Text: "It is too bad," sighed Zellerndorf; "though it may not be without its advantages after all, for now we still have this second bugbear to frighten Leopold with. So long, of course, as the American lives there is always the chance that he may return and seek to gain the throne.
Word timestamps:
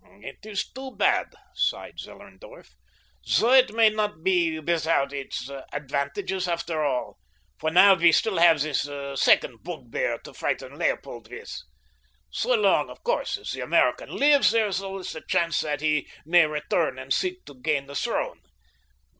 "It 0.23 0.39
is 0.47 0.67
too 0.67 0.95
bad," 0.95 1.27
sighed 1.53 1.99
Zellerndorf; 1.99 2.69
"though 3.37 3.53
it 3.53 3.71
may 3.71 3.91
not 3.91 4.23
be 4.23 4.57
without 4.57 5.13
its 5.13 5.47
advantages 5.71 6.47
after 6.47 6.83
all, 6.83 7.19
for 7.59 7.69
now 7.69 7.93
we 7.93 8.11
still 8.11 8.39
have 8.39 8.59
this 8.61 8.89
second 9.21 9.59
bugbear 9.61 10.17
to 10.23 10.33
frighten 10.33 10.79
Leopold 10.79 11.29
with. 11.29 11.55
So 12.31 12.55
long, 12.55 12.89
of 12.89 13.03
course, 13.03 13.37
as 13.37 13.51
the 13.51 13.61
American 13.61 14.09
lives 14.09 14.49
there 14.49 14.65
is 14.69 14.81
always 14.81 15.11
the 15.13 15.21
chance 15.21 15.59
that 15.59 15.81
he 15.81 16.09
may 16.25 16.47
return 16.47 16.97
and 16.97 17.13
seek 17.13 17.45
to 17.45 17.53
gain 17.61 17.85
the 17.85 17.93
throne. 17.93 18.41